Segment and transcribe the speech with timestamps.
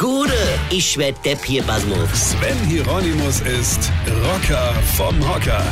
[0.00, 0.32] Gude,
[0.70, 2.30] ich werd Depp hier, Basmus.
[2.30, 3.92] Sven Hieronymus ist
[4.24, 5.62] Rocker vom Hocker.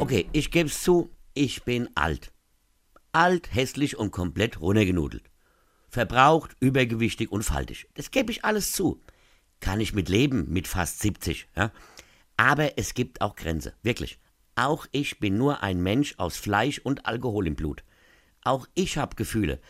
[0.00, 2.32] Okay, ich geb's zu, ich bin alt.
[3.12, 5.30] Alt, hässlich und komplett runtergenudelt.
[5.88, 7.86] Verbraucht, übergewichtig und faltig.
[7.94, 9.00] Das gebe ich alles zu.
[9.60, 11.46] Kann ich mit leben, mit fast 70.
[11.54, 11.70] Ja?
[12.36, 14.18] Aber es gibt auch Grenze, wirklich.
[14.56, 17.84] Auch ich bin nur ein Mensch aus Fleisch und Alkohol im Blut.
[18.42, 19.60] Auch ich habe Gefühle.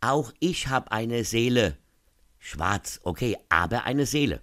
[0.00, 1.76] Auch ich habe eine Seele.
[2.46, 4.42] Schwarz, okay, aber eine Seele.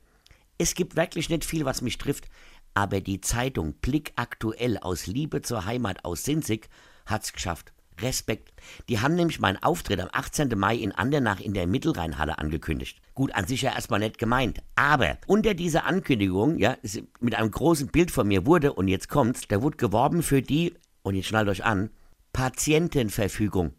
[0.58, 2.30] Es gibt wirklich nicht viel, was mich trifft,
[2.74, 6.68] aber die Zeitung Blick aktuell aus Liebe zur Heimat aus Sinzig
[7.06, 7.74] hat's geschafft.
[8.00, 8.54] Respekt.
[8.90, 10.50] Die haben nämlich meinen Auftritt am 18.
[10.58, 13.00] Mai in Andernach in der Mittelrheinhalle angekündigt.
[13.14, 14.64] Gut, an sich ja erstmal nicht gemeint.
[14.74, 16.78] Aber unter dieser Ankündigung, ja,
[17.20, 20.74] mit einem großen Bild von mir wurde, und jetzt kommt's, da wurde geworben für die,
[21.04, 21.92] und jetzt schnallt euch an,
[22.34, 23.74] Patientenverfügung.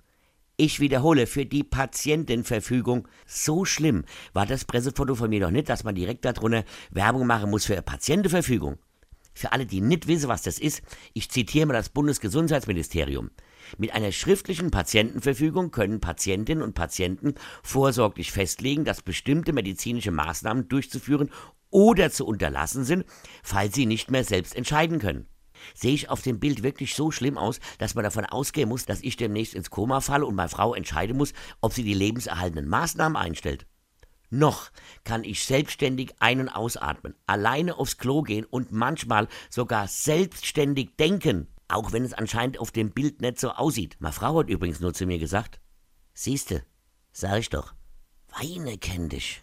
[0.56, 3.08] Ich wiederhole, für die Patientenverfügung.
[3.26, 7.50] So schlimm war das Pressefoto von mir doch nicht, dass man direkt darunter Werbung machen
[7.50, 8.78] muss für Patientenverfügung.
[9.34, 10.82] Für alle, die nicht wissen, was das ist,
[11.14, 13.30] ich zitiere mal das Bundesgesundheitsministerium.
[13.78, 21.30] Mit einer schriftlichen Patientenverfügung können Patientinnen und Patienten vorsorglich festlegen, dass bestimmte medizinische Maßnahmen durchzuführen
[21.70, 23.06] oder zu unterlassen sind,
[23.42, 25.26] falls sie nicht mehr selbst entscheiden können.
[25.74, 29.02] Sehe ich auf dem Bild wirklich so schlimm aus, dass man davon ausgehen muss, dass
[29.02, 33.16] ich demnächst ins Koma falle und meine Frau entscheiden muss, ob sie die lebenserhaltenden Maßnahmen
[33.16, 33.66] einstellt?
[34.30, 34.70] Noch
[35.04, 41.48] kann ich selbstständig ein- und ausatmen, alleine aufs Klo gehen und manchmal sogar selbstständig denken,
[41.68, 43.96] auch wenn es anscheinend auf dem Bild nicht so aussieht.
[43.98, 45.60] Meine Frau hat übrigens nur zu mir gesagt,
[46.14, 46.64] siehste,
[47.12, 47.74] sag ich doch,
[48.38, 49.42] Weine kenn dich.